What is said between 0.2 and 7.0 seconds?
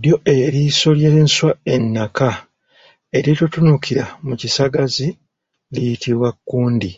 eriiso ly’enswa ennaka eritutunukira mu kisagazi liyitibwa kkundi.